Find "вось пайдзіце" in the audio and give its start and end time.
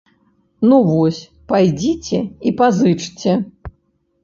0.91-2.23